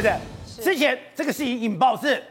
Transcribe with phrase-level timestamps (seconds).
[0.00, 0.64] 对不对？
[0.64, 2.22] 之前这个事情引爆是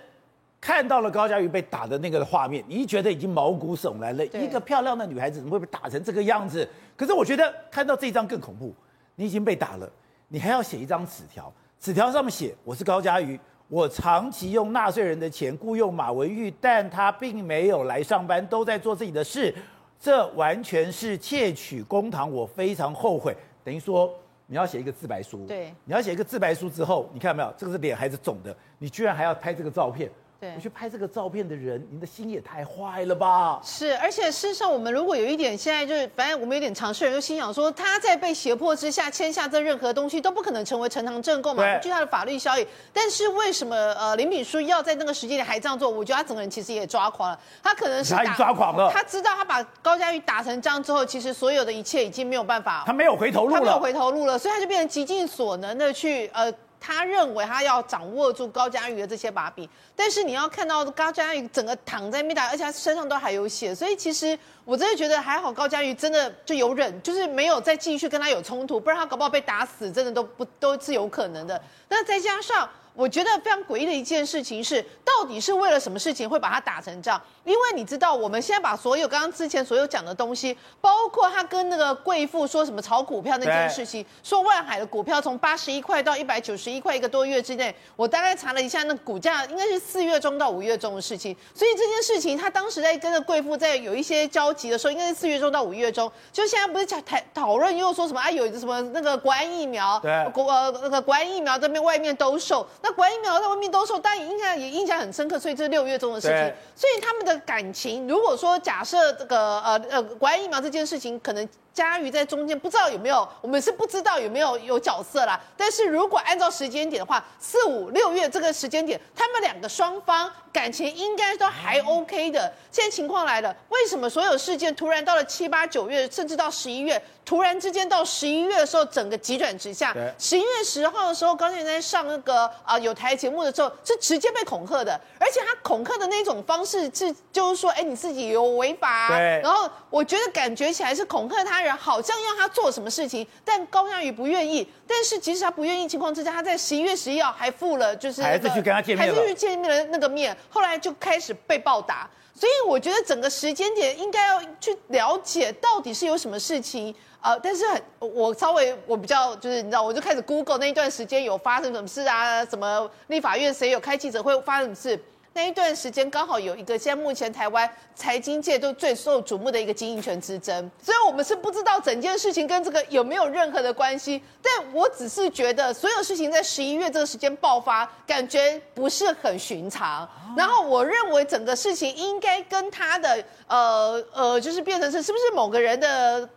[0.60, 4.25] 看到了高佳瑜被打的那个画面，你觉得已经毛骨悚然了。
[4.28, 6.67] 一个漂亮的女孩子怎么会被打成这个样子？
[6.95, 8.73] 可是我觉得看到这一张更恐怖，
[9.15, 9.89] 你已经被打了，
[10.29, 13.38] 你还要写一张纸条，纸条上面写：我是高佳瑜，
[13.68, 19.54] 我长期用纳税人的钱雇佣马文玉，但他并没有来上班，都在做自己的事，
[19.99, 23.36] 这完全是窃取公堂，我非常后悔。
[23.63, 24.09] 等于说。
[24.48, 27.54] 你要写一个自白书，对，你要写一个自白书之后，你看到没有？
[27.57, 28.55] 这个是脸还是肿的？
[28.79, 30.10] 你居然还要拍这个照片。
[30.39, 33.59] 对，我去拍这个照片的人，你的心也太坏了吧！
[33.64, 42.67] 是，而且事实上，我们如果有一点，现在就是，反正我们有点常识人就心想说，他在被胁迫之下签下这任何东西，都不可能成为呈堂证供嘛，不具他的法律效益。
[42.94, 45.89] 但是为什么呃林炳书要在那个时间点还这样做？
[45.89, 47.39] 我觉得他整个人其实也抓狂了。
[47.64, 56.53] 他可能是他抓狂了，他知道他把高嘉玉打成这样之后，其实所有的一切已经没有办法，他没有回头路了，他没有回头路了，所以他就变成极尽所能的去呃。
[56.80, 71.61] 他认为他要掌握住高嘉瑜的这些把柄，但是你要看到高嘉瑜整个躺在没打，而且他身上都还有血，所以其实我真的觉得还好，高嘉瑜真的就有忍，就是没有再继续跟他有冲突，不然他搞不好被打死，真的都不都是有可能的。
[71.89, 72.69] 那再加上。
[72.98, 77.22] 我觉得非常诡异的一件事情是，到底是为了什么事情会把他打成这样？
[77.44, 91.36] 因为你知道，我们现在把所有刚刚之前所有讲的东西，包括他跟那个贵妇说什么炒股票那件事情，说万海的股票从八十一块到一百九十一块一个多月之内，我大概查了一下，那股价应该是四月中到五月中的事情。
[91.53, 96.12] 所以这件事情，他当时在跟那贵妇在有一些交集的时候，应该是四月中到五月中。
[96.34, 98.31] 就现在不是讲讨讨论又说什么啊？
[98.31, 100.02] 有什么那个国安疫苗，
[100.34, 102.68] 国呃那个国安疫苗这边外面兜售。
[102.81, 106.54] 那国安疫苗在外面兜售，但印象也印象很深刻，所以这是六月中的事情。
[106.76, 115.39] 所以他们的感情，如果说假设这个呃呃国安疫苗这件事情，可能嘉瑜在中间不知道有没有，我们是不知道有没有有角色啦。
[115.56, 122.52] 但是如果按照时间点的话，四五六月这个时间点，他们两个双方感情应该都还 OK 的。
[122.72, 129.96] 现在情况来了，为什么所有事件突然到了七八九月，甚至到十一月，突然之间到十一月的时候，整个急转直下。
[130.18, 139.09] 十一月十号的时候，高嘉瑜在上那个啊、呃、有台节目的时候，是直接被恐吓的，而且他恐吓的那种方式是，就是说，哎，你自己有违法。
[139.09, 139.40] 对。
[139.44, 144.67] 然后我觉得感觉起来是恐吓他人，好像要他做什么事情，但高嘉瑜不愿意。
[144.88, 152.09] 但是即使他不愿意情况之下，他在十一月十一号还付了，就是、那个、还是去跟他见面还是去见面的那个面，后来就开始被暴打。
[152.33, 156.94] 所以我觉得整个时间点应该要去了解到底是有什么事情。
[157.19, 162.45] 呃，但是很，我稍微我比较就是你知道，我就开始 Google 那一段时间有发生什么事啊？
[162.45, 165.03] 什么立法院谁有开记者会发生什么事？
[165.38, 174.20] 那一段时间刚好有一个现在目前台湾财经界都最受瞩目的一个经营权之争，所以我们是不知道整件事情跟这个有没有任何的关系。
[174.42, 180.09] 但我只是觉得所有事情在十一月这个时间爆发，感觉不是很寻常。
[180.36, 186.28] 然后我认为整个事情应该跟他的呃呃，就是变成是是不是某个人的。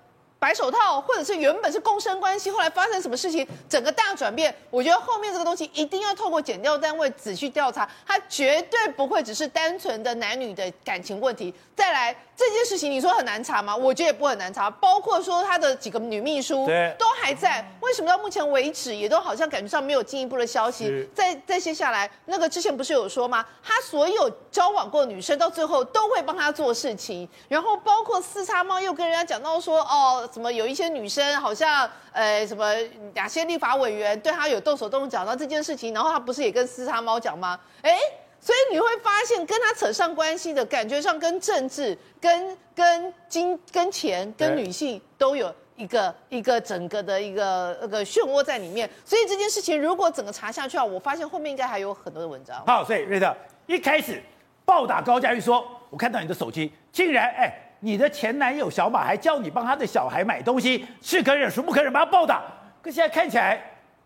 [0.40, 4.52] 白手套，或者是原本是共生关系，后来发生什么事情，整个大转变。
[4.70, 11.54] 我觉得后面这个东西一定要透过检调单位仔细调查，它绝对不会只是单纯的男女的感情问题。
[11.76, 13.76] 再来这件事情，你说很难查吗？
[13.76, 16.66] 我觉得也不很难查，包括说他的几个女秘书
[16.98, 21.06] 都还在，为什么到目前为止也都好像感觉上没有进一步的消息？
[21.14, 23.44] 再再接下来，那个之前不是有说吗？
[23.62, 30.26] 他所有交往过的女生到最后都会帮他做事情，然后包括四叉猫又跟人家讲到说哦。
[30.32, 32.72] 什么有一些女生好像，呃，什么
[33.14, 37.58] 哪些立法委员对她有动手动脚，然后这件事情，然后她不是也跟四叉猫讲吗？
[37.82, 37.98] 哎，
[38.40, 48.88] 所以你会发现跟她扯上关系的感觉上，跟政治、跟跟金、跟钱、跟女性都有一个一个整个的一个那个漩涡在里面。
[49.04, 52.62] 所以这件事情如果整个查下去啊，我发现后面应该还有很多的文章。
[52.66, 53.36] 好，所以瑞特
[53.66, 54.22] 一开始
[54.64, 57.66] 暴打高嘉瑜说，我看到你的手机竟然哎。
[57.80, 62.42] 你的前男友小马还叫你帮他的小孩买东西，是可忍孰不可忍，把他暴打。
[62.82, 63.60] 可现在看起来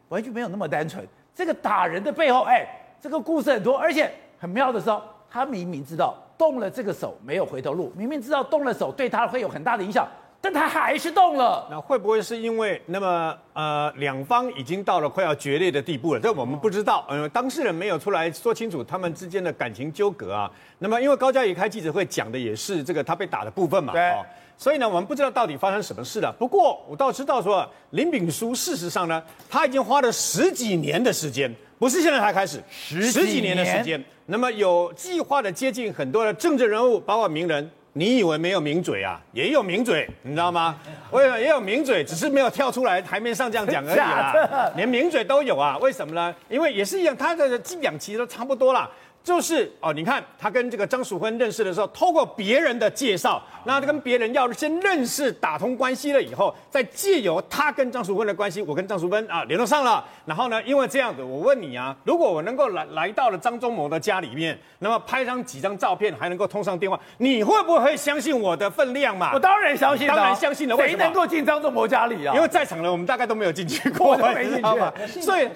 [0.09, 1.07] 完全没有那么单纯。
[1.35, 2.67] 这个打人的背后，哎，
[3.01, 4.91] 这个故事很多，而且很妙的是，
[5.29, 10.09] 他明明知道动了这个手没有回头路，明明知道动了手对他会有很大的影响。
[10.45, 16.21] 但他还是动了，那会不会是因为那么呃两方已经到了快要决裂的地步了？
[16.21, 20.51] 这我们不知道，呃，当事人没有出来说清楚他们之间的感情纠葛啊。
[20.81, 24.27] 那么因为高嘉瑜开记者会讲的也是这个他被打的部分嘛，对，哦，
[24.59, 26.31] 所以呢我们不知道到底发生什么事了。
[26.39, 37.71] 不过我倒知道说林炳书事实上呢他已经花了十几年的时间，不是现在才开始，十几年的时间，那么有计划的接近很多的政治人物，包括名人。
[37.97, 39.21] 你以为没有名嘴啊？
[39.33, 40.77] 也有名嘴，你知道吗？
[41.11, 44.73] 我也也有名嘴，只是没有跳出来台面上这样讲而已啦。
[44.77, 45.79] 连名嘴都有啊？
[45.79, 46.35] 为什么呢？
[46.49, 48.91] 因为也是一样，他的伎俩其实都差不多啦。
[49.25, 60.05] 就是哦，你看他跟这个张淑芬认识的时候，透过别人的介绍，那他跟别人要先认识打通关系了以后，再借由他跟张淑芬的关系，我跟张淑芬啊联络上了。
[60.27, 69.31] 然后呢，因为这样子，我问你啊，如果我能够来来到了张忠谋的家里面，那么拍上几张照片，还能够通上电话，你会不会相信我的分量嘛？
[69.33, 70.77] 我当然相信了，当然相信了。
[70.77, 72.35] 谁能够进张忠谋家里啊？
[72.35, 75.21] 因为在场的我们大概都没有进去过，我都没进去。
[75.23, 75.49] 所以，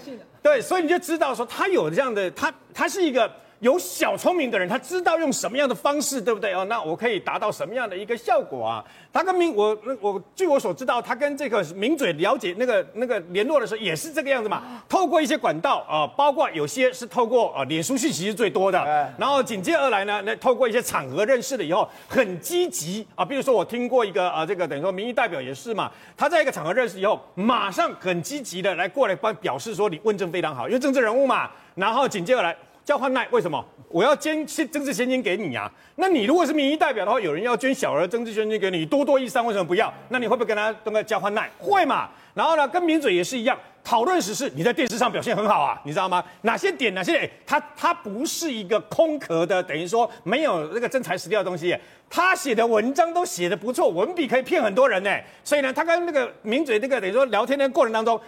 [0.43, 3.31] 对，所以你就知道说他有这样的，他他是一个。
[3.61, 6.65] 有小聪明的人，他知道用什么样的方式，对不对哦？
[6.67, 8.85] 那我可以达到什么样的一个效果啊？
[9.13, 14.63] 他跟名我我据我所知道，他跟这个名嘴了解那个那个联络的时候也是这个样子嘛。
[14.89, 18.79] 透过一些管道啊，包括有些是透过啊脸书信息是最多的，
[19.19, 23.25] 然后紧接而来呢，那透过一些场合认识了以后，很积极啊。
[23.25, 31.51] 比如说我听过一个啊，这个等于说民意代表也是嘛，他在一个场合认识以后，马上很积极的来过来帮表示说你问政非常好，因为政治人物嘛。
[31.75, 32.57] 然后紧接而来。
[32.85, 35.71] 交换赖，为什么我要捐政治现金给你啊？
[35.97, 39.93] 那你如果是民意代表的话，有人要捐小额政治现金给你，多多益善，为什么不要？
[40.09, 41.51] 那你会不会跟他跟他交换赖？
[41.59, 42.09] 会嘛？
[42.33, 46.25] 然后呢，跟名嘴也是一样，讨论时事，你在电视上表现很好啊，你知道吗？
[46.41, 46.95] 哪些点？
[46.95, 47.31] 哪些点？
[47.47, 51.77] 他他不是一个空壳的，等于说没有那个真材实料的东西。
[52.09, 55.15] 他写的文章都写得不错，文笔可以骗很多人呢。
[55.45, 58.19] 所以呢，他跟那个名嘴那个等于说聊天的过程当中。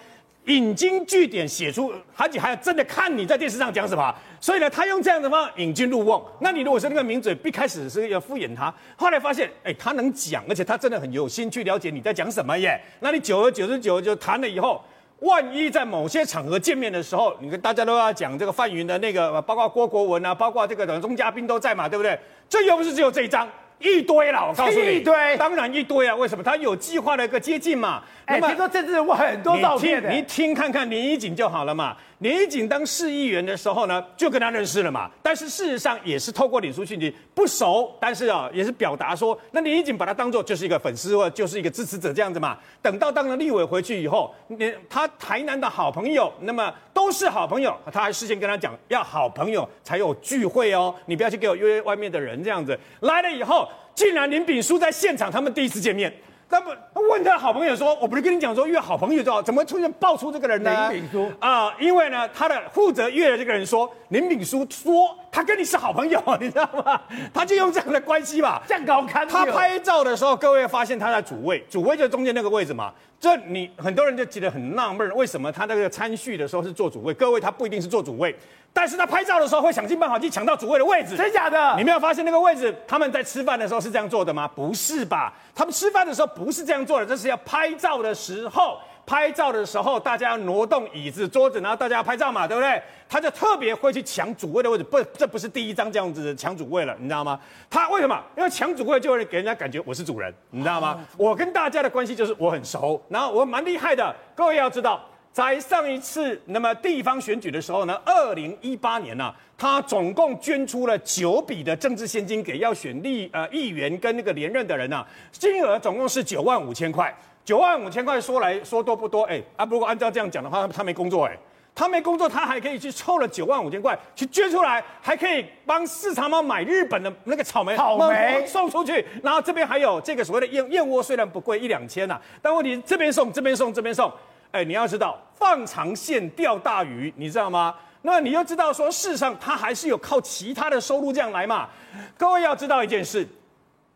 [0.47, 6.21] 引经据典写出，而且还要真的看你在电视上讲什么，所以呢，他用这样的方法引经入瓮。
[6.41, 12.81] 那你如果是那个名嘴，一开始是要敷衍他，后来发现，哎，他能讲，而且他真的很有心去了解你在讲什么耶。
[13.01, 14.83] 那你久而久之久就谈了以后，
[15.21, 22.19] 万一在某些场合见面的时候，你跟大家都要讲这个范云的那个，包括郭国文啊，包括这个等钟嘉宾都在嘛，对不对？
[22.49, 23.47] 这又不是只有这一张。
[23.81, 26.15] 一堆了，我告诉你，一堆，当然一堆啊！
[26.15, 26.45] 为什么？
[26.45, 28.03] 他有计划的一个接近嘛。
[28.27, 31.97] 哎，听说政治人物很多照片的，你听看看林怡景就好了嘛。
[32.19, 35.11] 林怡景当市议员的时候呢，就跟他认识了嘛。
[35.23, 42.59] 但是事实上也是透过脸书讯息不熟，但是啊，也是表达说，那林怡景把他当做就是一个粉丝或就是一个支持者这样子嘛。
[42.83, 52.79] 等到当了立委回去以后，你他台南的好朋友，那么都是好朋友，他还事先跟他讲，要好朋友才有聚会哦，你不要去给我约外面的人这样子。
[53.01, 56.13] 来了以后，竟然林炳书在现场，他们第一次见面。
[56.53, 67.01] 那不问他好朋友说：“我不是跟你讲说约好朋友就好，怎么突然爆出这个人呢？”林炳书啊、呃，因为呢，他的负责约的这个人说，林炳书说他跟你是好朋友，你知道吗？
[67.33, 69.27] 他就用这样的关系吧，这样高看。
[69.27, 72.93] 他拍照的时候，各位发现他在主位，主位就中间那个位置嘛。
[73.21, 77.13] 这你很多人就觉得很纳闷，为什么他那个参叙的时候是做主位？
[77.15, 78.35] 各位，他不一定是做主位。
[78.73, 81.75] 但是他拍照的时候会想尽办法去抢到主位的位置，真假的？
[81.77, 82.75] 你没有发现那个位置？
[82.87, 84.49] 他们在吃饭的时候是这样做的吗？
[84.49, 85.33] 不是吧？
[85.55, 88.79] 他们吃饭的时候不是这样做的，这是要拍照的时候。
[89.11, 92.81] 拍照的时候，大家要挪动椅子、桌子，然后大家要拍照嘛，对不对？
[93.09, 97.41] 他就特别会去抢主位的位置，不，这不是第一张这样子抢主位了，你知道吗？
[97.69, 98.23] 他为什么？
[98.37, 101.05] 因为抢主位就会给人家感觉我是主人，你知道吗？
[101.17, 104.15] 我跟大家的关系就是我很熟，然后我蛮厉害的。
[104.37, 105.05] 各位要知道。
[105.33, 117.17] 在上一次那么地方选举的时候呢，二零一八年呢、他总共捐出了九笔的政治现金给要选立呃议员跟那个连任的人啊，金额总共是九万五千块。
[117.51, 119.25] 九万五千块说来说多不多？
[119.25, 121.37] 哎啊，不过按照这样讲的话，他没工作哎，
[121.75, 129.05] 他没工作，他还可以去凑了九万五千块去捐出来，还可以帮市场猫买日本的那个草莓，草莓送出去。
[129.21, 134.09] 然后这边还有这个所谓的燕燕窝，虽然不贵一两千呐、啊，但问题这边送这边送这边送。
[134.53, 137.75] 哎，你要知道放长线钓大鱼，你知道吗？
[138.03, 141.69] 那你要知道说，事实上他还是有靠其他的收入这样来嘛。
[142.17, 143.27] 各位要知道一件事，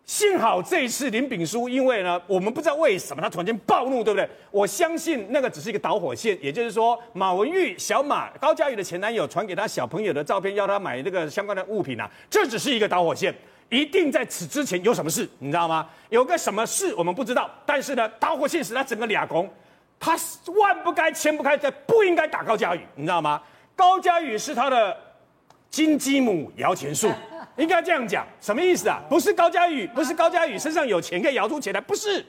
[0.06, 4.28] 幸好这一次林炳书，因为呢，我们不知道为什么他突然间暴怒，对不对？
[4.50, 13.34] 我相信那个只是一个导火线，也就是说，马文玉、小马、高嘉宇的前男友传给他小朋友的照片，要他买那个相关的物品啊，这只是一个导火线，
[13.70, 15.88] 一定在此之前有什么事，你知道吗？
[16.10, 19.50] 有个什么事我们不知道，但是呢，导火线使他整个俩公。
[19.98, 20.18] 他
[20.60, 23.40] 万不该、千不该、再不应该打高嘉宇，你知道吗？
[23.74, 24.94] 高嘉宇是他的
[25.74, 27.10] 金鸡母摇钱树，
[27.58, 29.00] 应该这样讲，什么意思啊？
[29.08, 32.24] 不是高嘉宇，不是高嘉宇身上有钱可以摇出钱来，不是，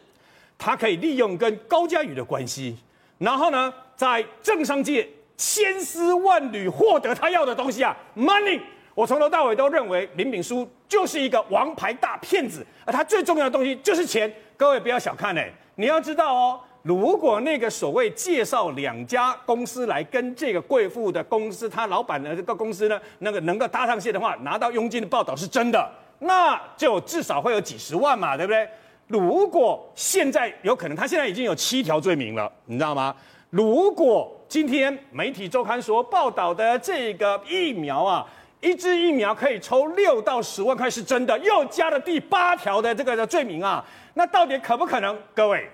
[0.58, 2.76] 他可以利用跟高嘉宇的关系，
[3.20, 8.60] 然后呢，在政商界千丝万缕获得他要的东西啊，money。
[8.96, 14.34] 我从头到尾都认为林炳书就是一个王牌大骗子，而他最重要的东西就是钱。
[14.58, 16.60] 各位不要小看哎，你要知道哦。
[16.86, 25.92] 如果那个所谓介绍两家公司来跟这个贵妇的公司，他老板的这个公司呢，那个能够搭上线的话，拿到佣金的报道是真的。
[26.20, 28.70] 那就至少会有几十万嘛，对不对？
[29.08, 33.16] 如果现在有可能，他现在已经有七条罪名了，你知道吗？
[33.50, 38.24] 如果今天媒体周刊所报道的这个疫苗啊，
[38.62, 45.18] 一支疫苗可以抽六到十万块是真的，又加了第八条的这个罪名啊，那到底可不可能？
[45.34, 45.68] 各位，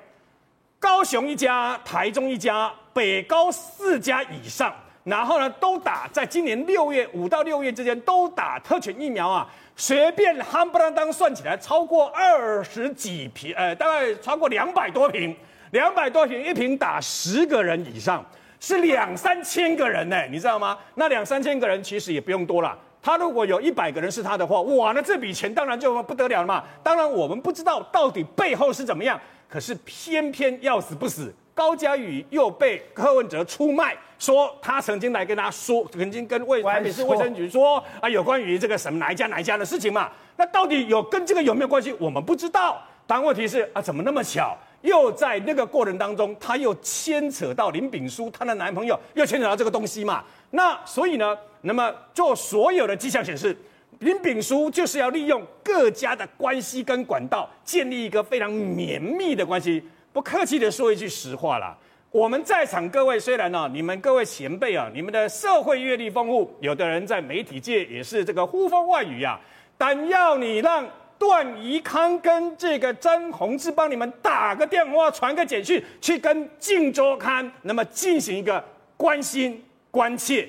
[0.82, 4.74] 高雄一家，台中一家，北高四家以上，
[5.04, 9.48] 然后呢都打，在今年六月五到六月之间都打特权疫苗啊。
[9.76, 15.36] 随便夯不啷当算起来，超过二十几瓶，呃，大概超过两百多瓶，
[15.70, 18.26] 两百多瓶，一瓶打十个人以上，
[18.60, 20.76] 是两三千个人呢，你知道吗？
[20.96, 26.64] 那两三千个人其实也不用多了，他如果有一百个人是他的话，哇，那这笔钱当然就不得了了嘛。
[26.84, 31.34] 当然我们不知道到底背后是怎么样，可是偏偏要死不死。
[31.54, 40.10] 高嘉宇又被柯文哲出卖，说他曾经来跟他说，曾经跟卫台北市卫生局说啊，有关于这个什么哪一家哪一家的事情嘛。
[40.38, 41.94] 那到底有跟这个有没有关系？
[42.00, 42.82] 我们不知道。
[43.06, 50.24] 但问题是啊，怎么那么巧，又在那个过程当中，他又牵扯到林炳书她的男朋友，又牵扯到这个东西嘛。
[50.52, 53.56] 那所以呢，那么做所有的迹象显示，
[54.00, 59.84] 林炳书就是要利用各家的关系跟管道，建立一个非常绵密的关系。
[60.12, 61.78] 不客气的说一句实话啦，
[62.12, 69.40] 我们在场各位虽然呢、你们各位前辈啊，你们的社会阅历丰富，有的人在媒体界也是这个呼风唤雨啊，
[69.78, 70.86] 但要你让
[71.18, 78.62] 段宜康跟这个詹宏志帮你们打个电话、传个简讯，去跟《镜周刊》那么进行一个
[78.98, 80.48] 关心关切，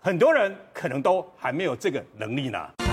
[0.00, 2.85] 很多人可能都还没有这个能力呢。